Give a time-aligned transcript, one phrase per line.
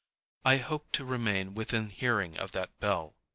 [0.43, 3.13] I hope to remain within hearing of that bell...